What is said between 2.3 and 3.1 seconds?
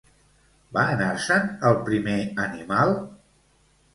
animal?